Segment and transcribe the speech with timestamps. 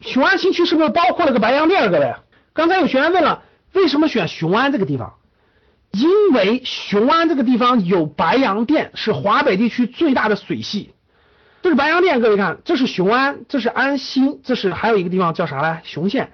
[0.00, 1.90] 雄安新区是不是包括了个白洋淀？
[1.90, 2.14] 各位，
[2.52, 5.14] 刚才有学员问了，为什么选雄安这个地方？
[5.92, 10.92] 因为雄安这个地方有白洋淀，是华北地区最大的水系。
[11.62, 15.80] 这是白洋淀，各位看，这是雄安，这是安新，这是还有一个地方叫啥来？
[15.84, 16.32] 雄县，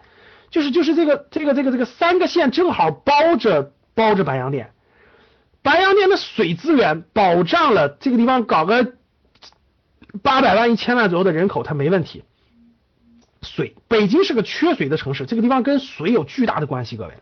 [0.51, 4.73] 就是就是这个这个这个这个三个县正好包着包着白洋淀。
[5.63, 8.95] 白洋淀的水资源保障了这个地方搞个
[10.23, 12.25] 八百万一千万左右的人口，它没问题。
[13.43, 16.97] 水，北京是个缺水的城市，这个地方跟水有巨大的关系。
[16.97, 17.15] 各位，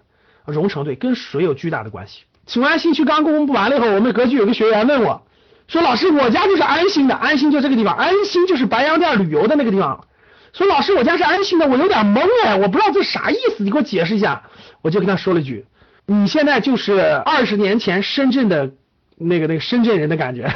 [0.47, 2.23] 荣成对，跟水有巨大的关系。
[2.47, 5.23] 雄安新区刚公布完了以后，我们格局有个学员问我，
[5.69, 10.07] 说老师，我家就是安新的，安新就这个地方，安新就是白洋淀旅游的那个地方。
[10.53, 14.43] 说老师，我家是安新的，我有点懵哎，我不知道这啥意思，你给我解释一下。
[14.83, 15.65] 我就跟他说了一句，
[16.07, 18.73] 你现在就是二十年前深圳的
[19.17, 20.53] 那个那个深圳人的感觉。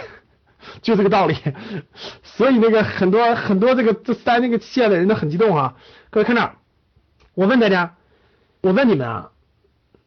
[0.83, 1.36] 就这个道理，
[2.22, 5.75] 所以那个很多很多这个这三那个县的人都很激动啊！
[6.11, 6.50] 各位看这，
[7.34, 7.94] 我问大家，
[8.61, 9.30] 我问你们啊，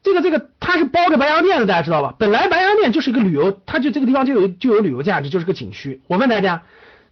[0.03, 2.15] 这个这个它是包着白洋淀的，大家知道吧？
[2.19, 6.01] 本来白洋淀就是一个旅游，它就这个地方就有就有旅游价值，就是个景区。
[6.07, 6.63] 我问大家，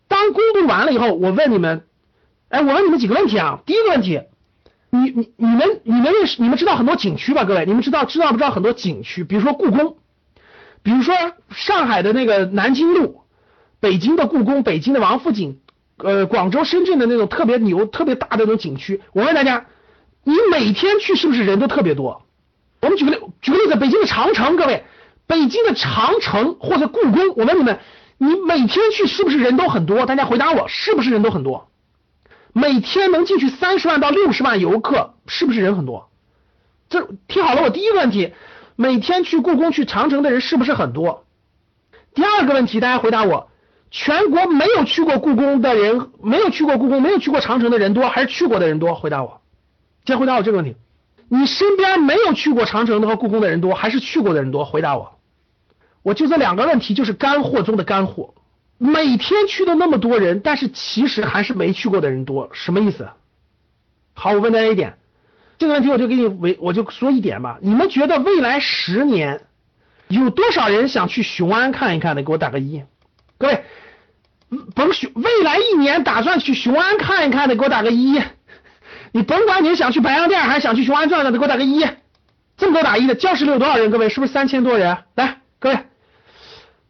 [0.08, 1.86] 当公布完了以后，我问你们，
[2.50, 3.62] 哎，我问你们几个问题啊？
[3.66, 4.22] 第一个问题，
[4.90, 7.46] 你你你们你们认识你们知道很多景区吧？
[7.46, 9.24] 各位，你们知道知道不知道很多景区？
[9.24, 9.98] 比如说故宫，
[10.84, 11.16] 比如说
[11.50, 13.25] 上海的那个南京路。
[13.86, 15.60] 北京的故宫，北京的王府井，
[15.98, 19.68] 呃，广州、深圳的那种特别牛、特别大的那种景区，我问大家，
[20.24, 22.24] 你每天去是不是人都特别多？
[22.82, 24.86] 我们举个例，举个例子，北京的长城，各位，
[25.28, 27.78] 北京的长城或者故宫，我问你们，
[28.18, 30.08] 你每天去是不是人都很多？
[30.08, 31.70] 大家回答我，是不是人都很多？
[32.54, 36.10] 每天能进去三十万到六十万游客，是不是人很多？
[36.90, 38.34] 这听好了，我第一个问题，
[38.76, 41.28] 每天去故宫、去长城的人是不是很多？
[42.16, 43.52] 第二个问题，大家回答我。
[43.98, 48.94] 全国没有去过故宫的人，没有去过故宫，没有去过长城的人多，还是去过的人多？
[48.94, 49.40] 回答我，
[50.04, 50.76] 先回答我这个问题。
[51.30, 54.66] 你身边没有去过长城和故宫的人多，还是去过的人多？
[54.66, 55.18] 回答我。
[56.04, 58.34] 我就这两个问题，就是干货中的干货。
[58.78, 63.08] 每天去的那么多人，但是其实还是没去过的人多，什么意思？
[64.14, 64.98] 好，我问大家一点，
[65.58, 67.60] 这个问题我就给你为我就说一点吧。
[67.62, 69.44] 你们觉得未来十年
[70.10, 72.24] 有多少人想去雄安看一看的？
[72.24, 72.84] 给我打个一。
[73.38, 73.64] 各位。
[74.76, 78.22] 甭雄未来一年打算去雄安看一看的，给我打个一。
[79.12, 81.88] 你甭管你是想去白洋淀还是想去雄安转转的，给我打个一。
[82.58, 83.92] 这么多打一的，教室里有多少人？
[83.92, 84.98] 各位是不是三千多人？
[85.16, 85.80] 来，各位，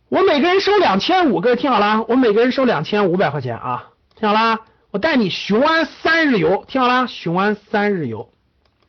[0.10, 4.60] 我每个人收两千五，各位听好了啊，我每个人收两千五百块钱啊，听好了，
[4.92, 8.30] 我带你雄安三日游，听好了，雄安三日游，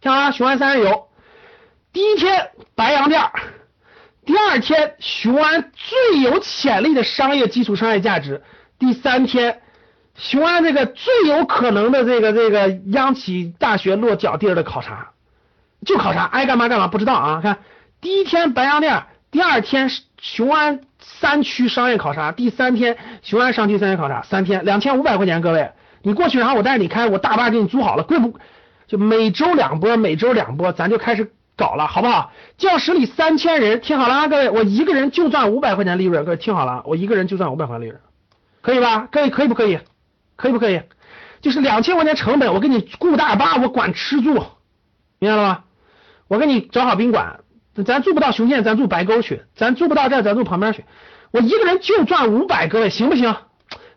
[0.01, 1.09] 听好了，雄安三日游，
[1.93, 3.23] 第一天白洋淀，
[4.27, 8.43] 第二天雄安最有潜力的商业基础商业价值。
[8.79, 9.61] 第三天，
[10.15, 15.13] 雄安这个最有可能的这个这个央企大学落脚地儿的考察，
[15.85, 17.41] 就考察，爱干嘛干嘛，不知道啊。
[17.43, 17.59] 看
[18.01, 25.71] 第一天白洋淀，第二天雄安三区商业考察，第三天雄安商区商业考察，三天两千五百块钱，各位，
[26.03, 28.39] 你过去然后我带你开，我大巴给你租好了，贵不？
[28.87, 32.31] 就每周两波，每周两波，咱就开始搞了，好不好？
[32.59, 38.01] 教室里三千人，听好了啊，各位，我一个人就赚五百块钱利润，各位听好了，我一个人就赚五百块钱利润。
[38.67, 39.07] 可以吧？
[39.13, 39.79] 可以，可以不可以？
[40.35, 40.83] 可以不可以？
[41.41, 44.45] 就是两千块钱成本，我给你雇大巴，我管吃住，
[45.21, 45.65] 明白了吗？
[46.27, 47.39] 我给你找好宾馆，
[47.85, 50.85] 咱住不到雄县，咱住白沟去；咱住不到这，咱住旁边去。
[51.31, 53.37] 我一个人就赚五百，各位行不行？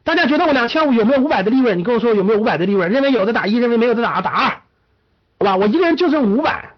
[0.03, 1.79] 大家觉得我两千五有没有五百的利润？
[1.79, 2.91] 你跟我说有没有五百的利润？
[2.91, 4.49] 认为有的打一，认为没有的打打二，
[5.39, 5.57] 好吧？
[5.57, 6.75] 我一个人就挣五百。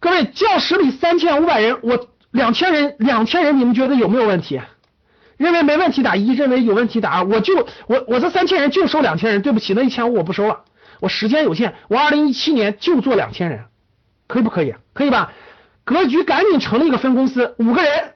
[0.00, 4.58] 各位教室里三千五百人，我两千人，两千人，你们觉得有没有问题？
[5.38, 7.24] 认为没问题打一，认为有问题打二。
[7.24, 10.60] 我就我我这三千人就收两千人，对不起，那一千五我不收了。
[11.00, 13.64] 我时间有限，我二零一七年就做两千人，
[14.26, 14.74] 可以不可以？
[14.92, 15.32] 可以吧？
[15.84, 18.12] 格局赶紧成立一个分公司，五个人，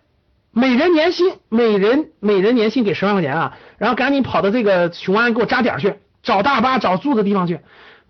[0.51, 7.61] 每人年薪每人每人年薪给十万块钱啊，然后赶紧跑到这个雄安给我扎点去，找大巴找住的地方去。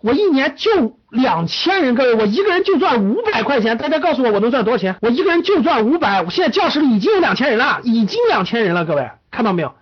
[0.03, 3.77] 我一年就两千人，各位，我一个人就赚五百块钱。
[3.77, 4.97] 大家告诉我，我能赚多少钱？
[5.01, 6.21] 我一个人就赚五百。
[6.21, 9.73] 我现在教室里已经有两千人了，已经两千人了，各位看到没有？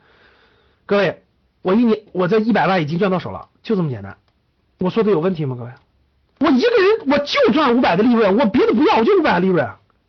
[0.86, 1.24] 各位，
[1.64, 4.16] 我一年我这一百万已经赚到手了，就这么简单。
[4.78, 5.56] 我说的有问题吗？
[5.58, 5.72] 各位，
[6.40, 9.68] 我一个人我就赚五百的利润，我别的不要，我就五百的利润，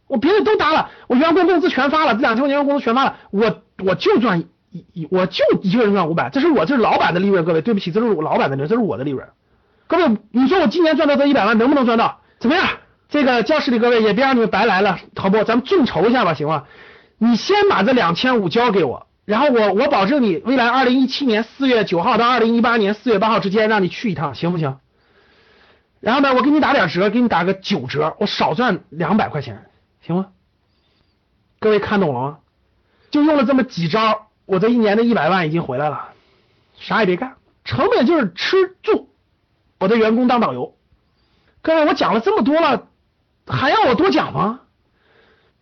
[0.09, 9.27] 我别的都搭了，我员工工资全发了，这两千块钱工资全发了，我我就赚一一我就一个人赚五百，这是我这是老板的利润，各位对不起，这是我老板的利润，这是我的利润。
[9.93, 12.23] 各位，你说我今年赚到这一百万能不能赚到？
[12.39, 12.67] 怎么样？
[13.11, 15.45] 这个教室里各位也别让你们白来了，好不？
[15.45, 16.65] 咱们众筹一下吧，行吗？
[17.19, 24.79] 你先把这两千五交给我，然后我我保证你未来二零一七年四月九号到二零一八年四月八号之间让你去一趟，行不行？
[26.01, 29.67] 然后呢，我给你打点折，给你打个九折，我少赚两百块钱，
[30.01, 30.29] 行吗？
[31.61, 32.39] 各位看懂了吗？
[33.11, 36.09] 就用了这么几招，我这一年的一百万已经回来了，
[36.81, 39.11] 啥也别干，成本就是吃住，
[39.83, 40.77] 我的员工当导游。
[41.61, 42.87] 各位，我讲了这么多了。
[43.49, 44.61] 还要我多讲吗？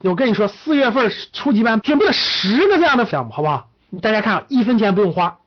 [0.01, 3.71] 我跟你说，四月份初级班准备了十个这样的项目，好不好？
[4.03, 5.39] 大家看，一分钱不用花，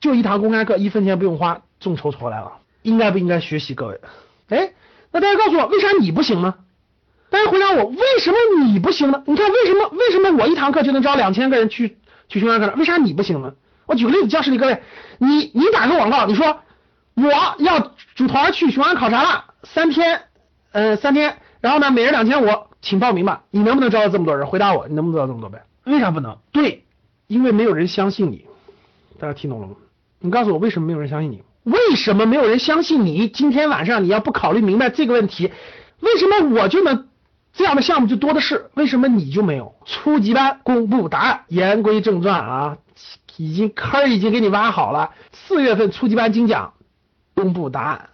[0.00, 3.74] 就一堂公开课，一分钱不用花，众筹出来了，应该不应该学习？
[3.74, 4.00] 各位，
[4.48, 4.72] 哎，
[5.12, 6.54] 那大家告诉我，为啥你不行呢？
[7.30, 9.22] 大家回答我，为什么你不行呢？
[9.26, 11.98] 你看，为什么为什么我一堂课就能招两千个人去
[12.28, 12.74] 去雄安课呢？
[12.76, 13.54] 为啥你不行呢？
[13.86, 14.82] 我举个例子，教室里各位，
[15.18, 16.58] 你你打个广告，你说
[17.18, 20.22] 我要组团去雄安考察了，三天，
[20.70, 21.36] 呃，三天。
[21.60, 22.48] 然后呢，每人两千五，
[22.80, 23.42] 请报名吧。
[23.50, 24.46] 你能不能招到这么多人？
[24.46, 25.64] 回答我，你能不能招到这么多呗？
[25.84, 26.38] 为啥不能？
[26.52, 26.84] 对，
[27.26, 28.44] 因为没有人相信你。
[29.18, 29.74] 大家听懂了吗？
[30.20, 31.42] 你告诉我，为什么没有人相信你？
[31.64, 33.28] 为什么没有人相信你？
[33.28, 35.50] 今天晚上你要不考虑明白这个问题，
[35.98, 37.08] 为什么我就能
[37.52, 38.70] 这样的项目就多的是？
[38.74, 39.74] 为什么你就没有？
[39.84, 42.76] 初级班公布答案，言归正传啊，
[43.36, 45.10] 已经坑已经给你挖好了。
[45.32, 46.74] 四月份初级班精讲，
[47.38, 48.08] 公布答案。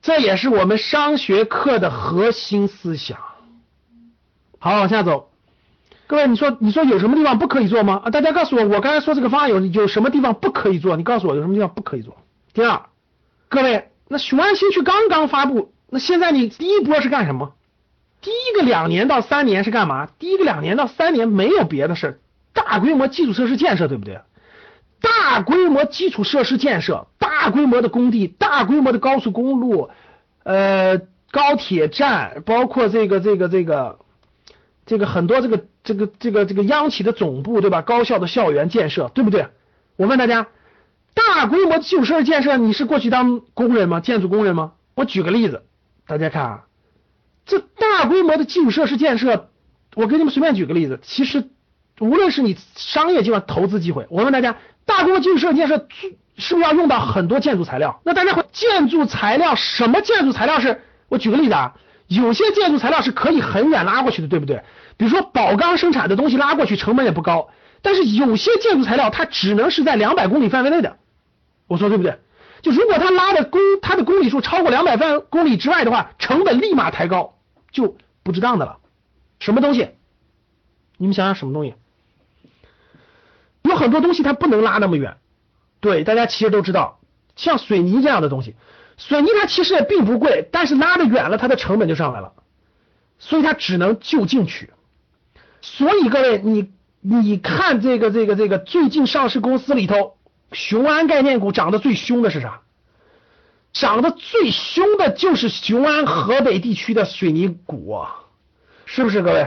[0.00, 3.18] 这也是我们商学课的核心思想。
[4.58, 5.30] 好，往下走。
[6.06, 8.00] 各位，你说你说有什么地方不可以做吗？
[8.04, 10.96] 啊，大家告诉我，我刚才说这个方案有有什么地方不可以做？
[10.96, 12.16] 你告诉我有什么地方不可以做。
[12.54, 12.86] 第二，
[13.48, 17.54] 各位，那雄安新区刚刚发布，那现在你第一波是干什么？
[18.22, 20.08] 第一个两年到三年是干嘛？
[20.18, 22.20] 第一个两年到三年没有别的事，
[22.54, 24.20] 大规模基础设施建设，对不对？
[25.00, 27.06] 大规模基础设施建设，
[27.46, 29.88] 大规模的工地，大规模的高速公路，
[30.42, 30.98] 呃，
[31.30, 34.00] 高铁站，包括这个这个这个
[34.84, 37.82] 这个很多这个这个这个这个央企的总部，对吧？
[37.82, 39.46] 高校的校园建设，对不对？
[39.94, 40.48] 我问大家，
[41.14, 44.00] 大规模基础设施建设，你是过去当工人吗？
[44.00, 44.72] 建筑工人吗？
[44.96, 45.62] 我举个例子，
[46.04, 46.64] 大家看啊，
[47.44, 49.50] 这大规模的基础设施建设，
[49.94, 51.48] 我给你们随便举个例子，其实
[52.00, 54.56] 无论是你商业计划投资机会，我问大家。
[54.88, 55.88] 大规模基础设施建设
[56.36, 58.00] 是不是要用到很多建筑材料？
[58.04, 60.82] 那大家会建筑材料什么建筑材料是？
[61.08, 61.74] 我举个例子啊，
[62.08, 64.62] 有些建筑材料是可以很远拉过去的，对不对？
[64.96, 67.48] 比如说宝钢生产的东西拉过去成本也不高，
[67.82, 70.96] 但是有些建筑材料它只能是在两百公里范围内的，
[71.68, 72.18] 我说对不对？
[72.62, 77.34] 就如果它拉的公它的公里数超过两百万公里之外的话，成本立马抬高，
[77.70, 78.78] 就不值当的了。
[79.38, 79.90] 什么东西？
[80.96, 81.74] 你们想想什么东西？
[83.62, 85.16] 有很多东西它不能拉那么远，
[85.86, 86.98] 对，大家其实都知道，
[87.36, 88.56] 像水泥这样的东西，
[88.96, 92.32] 水泥它其实也并不贵，但是拉的远了，它的成本就上来了，
[93.20, 94.72] 所以它只能就近取。
[95.62, 100.16] 所以各位，你你看这个这个这个最近上市公司里头，
[100.50, 102.62] 雄安概念股涨得最凶的是啥？
[103.72, 108.04] 涨得最凶的就是雄安河北地区的水泥股，
[108.86, 109.46] 是不是各位？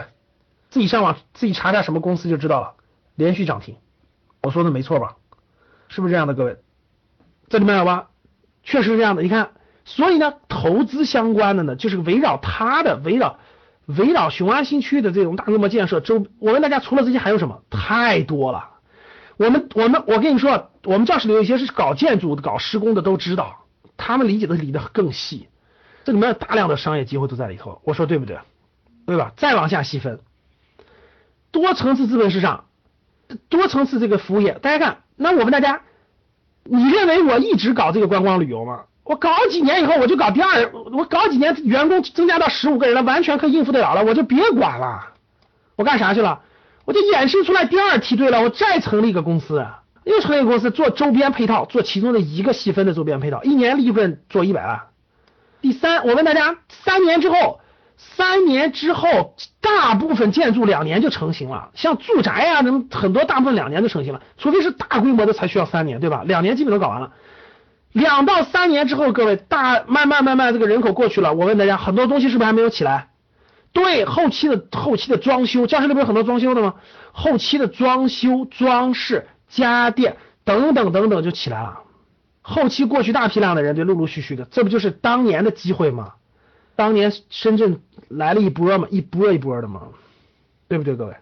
[0.69, 2.75] 自己上网自己查查什么公司就知道了，
[3.15, 3.75] 连续涨停。
[4.41, 5.17] 我说的没错吧？
[5.89, 6.57] 是不是这样的，各位？
[7.49, 8.07] 这里面有吧？
[8.63, 9.23] 确实是这样的。
[9.23, 9.49] 你看，
[9.83, 13.39] 所以呢，投资相关的呢，就是围绕它的，围绕
[13.85, 16.25] 围绕雄安新区的这种大规模建设周。
[16.39, 17.63] 我问大家，除了这些还有什么？
[17.69, 18.69] 太多了。
[19.37, 23.65] 我们我们我跟你说，我们教室里有一些是搞建筑的、搞施工的，都知道，
[23.97, 25.47] 他们理解的理的更细。
[26.03, 27.81] 这里面有大量的商业机会都在里头。
[27.83, 28.39] 我说对不对？
[29.05, 29.33] 对吧？
[29.37, 30.19] 再往下细分，
[31.51, 32.65] 多层次资本市场。
[33.47, 35.81] 多层次这个服务业，大家看，那我问大家，
[36.63, 38.83] 你认为我一直搞这个观光旅游吗？
[39.03, 45.07] 我搞几年以后，我就搞第二，我搞几年员工增加到十五个人了，完全可以应付得了了，我就别管了，
[45.75, 46.39] 我干啥去了？
[46.85, 49.65] 我就衍生出来第二梯队了，我再成立一个公司，
[50.05, 54.79] 又成立一个公司做周边配套，做其中的一个细分的周边配套，一年利润做一百万。
[55.59, 57.59] 第三，我问大家，三年之后。
[58.01, 66.23] 三年之后，大部分建筑两年就成型了，像住宅啊，什么很多大部分两年就成型了，除非是大规模的才需要三年，对吧？
[66.25, 67.11] 两年基本都搞完了。
[67.91, 73.09] 两到三年之后，各位大慢慢慢慢这个人口过去了，我问大家，很多东西是不是还没有起来？
[73.73, 76.75] 对，后期的后期的装修，教室里不是很多装修的吗？
[77.11, 80.15] 后期的装修、装饰、家电
[80.45, 81.79] 等等等等就起来了。
[82.41, 86.13] 后期过去大批量的人，就，陆陆续续的，这不就是当年的机会吗？
[86.79, 89.89] 当年深圳来了一波嘛，一波一波的嘛，
[90.69, 91.13] 对不对，各位？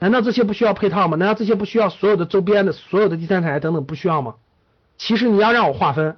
[0.00, 1.16] 难道这些不需要配套吗？
[1.16, 4.34] 难道这些不需要所有的周边的、所有的第三台等等不需要吗？
[4.96, 6.16] 其实你要让我划分，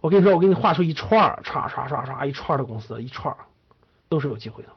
[0.00, 3.36] 我跟你说，我给你画出一串儿，唰唰唰唰一串的公司，一串
[4.08, 4.70] 都是有机会的。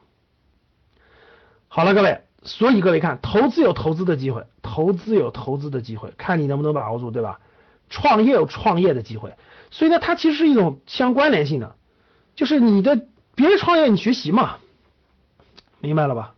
[1.66, 7.40] 好了，各位，所以各位看，投资有投资的机会，投资有投资的机会，看你能不能把握住，对吧？
[7.88, 9.34] 创业有创业的机会，
[9.72, 11.74] 所以呢，它其实是一种相关联性的，
[12.36, 13.08] 就是你的。
[13.34, 14.58] 别人创业，你学习嘛，
[15.80, 16.34] 明白了吧？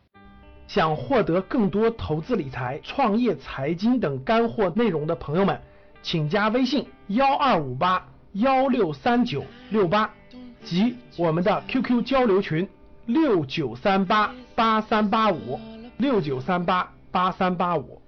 [0.68, 5.60] 想获得更多投资理财、创业财经等干货内容的朋友们，
[6.02, 10.10] 请加微信幺二五八幺六三九六八
[10.64, 12.66] 及我们的 QQ 交流群
[13.04, 15.60] 六九三八八三八五
[15.98, 18.00] 六九三八八三八五。